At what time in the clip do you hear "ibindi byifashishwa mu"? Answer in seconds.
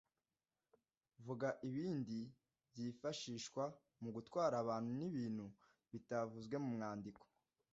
1.69-4.09